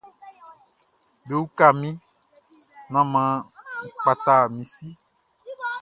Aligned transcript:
Bewuka 1.27 1.67
mi, 1.79 1.89
nan 2.91 3.05
man 3.13 3.29
kpata 4.01 4.35
mi 4.55 4.63
si. 4.73 4.87